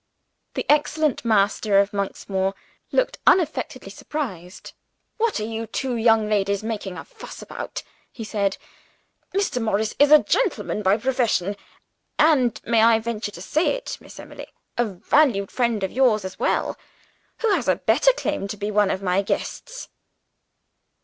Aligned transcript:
The 0.55 0.65
excellent 0.67 1.23
master 1.23 1.77
of 1.79 1.91
Monksmoor 1.93 2.55
looked 2.91 3.19
unaffectedly 3.27 3.91
surprised. 3.91 4.73
"What 5.17 5.39
are 5.39 5.45
you 5.45 5.67
two 5.67 5.95
young 5.95 6.27
ladies 6.27 6.63
making 6.63 6.97
a 6.97 7.05
fuss 7.05 7.43
about?" 7.43 7.83
he 8.11 8.23
said. 8.23 8.57
"Mr. 9.35 9.61
Morris 9.61 9.93
is 9.99 10.11
a 10.11 10.17
gentleman 10.23 10.81
by 10.81 10.97
profession; 10.97 11.55
and 12.17 12.59
may 12.65 12.81
I 12.81 12.97
venture 12.97 13.29
to 13.29 13.43
say 13.43 13.75
it, 13.75 13.99
Miss 14.01 14.19
Emily? 14.19 14.47
a 14.75 14.85
valued 14.85 15.51
friend 15.51 15.83
of 15.83 15.91
yours 15.91 16.25
as 16.25 16.39
well. 16.39 16.79
Who 17.41 17.53
has 17.53 17.67
a 17.67 17.75
better 17.75 18.11
claim 18.13 18.47
to 18.47 18.57
be 18.57 18.71
one 18.71 18.89
of 18.89 19.03
my 19.03 19.21
guests?" 19.21 19.87